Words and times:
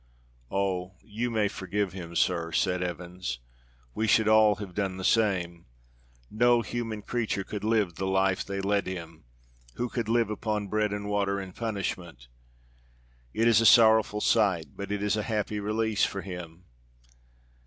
"Oh! 0.49 0.95
you 1.03 1.29
may 1.29 1.47
forgive 1.47 1.93
him, 1.93 2.15
sir," 2.15 2.51
said 2.53 2.81
Evans. 2.81 3.37
"We 3.93 4.07
should 4.07 4.27
all 4.27 4.55
have 4.55 4.73
done 4.73 4.97
the 4.97 5.03
same. 5.03 5.67
No 6.31 6.63
human 6.63 7.03
creature 7.03 7.43
could 7.43 7.63
live 7.63 7.93
the 7.97 8.07
life 8.07 8.43
they 8.43 8.61
led 8.61 8.87
him. 8.87 9.25
Who 9.75 9.89
could 9.89 10.09
live 10.09 10.31
upon 10.31 10.69
bread 10.69 10.91
and 10.91 11.07
water 11.07 11.39
and 11.39 11.53
punishment? 11.53 12.29
It 13.31 13.47
is 13.47 13.61
a 13.61 13.65
sorrowful 13.67 14.21
sight, 14.21 14.75
but 14.75 14.91
it 14.91 15.03
is 15.03 15.15
a 15.15 15.21
happy 15.29 15.59
release 15.59 16.03
for 16.03 16.21
him. 16.21 16.65